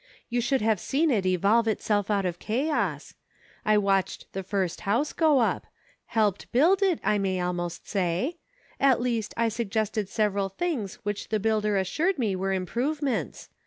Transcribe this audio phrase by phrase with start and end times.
[0.29, 3.13] You should have seen it evolve itself out of chaos.
[3.63, 5.67] I watched the first house go up;
[6.07, 8.37] helped build it, I may almost say;
[8.79, 13.49] at least, I suggested several things which the builder assured me were improvements.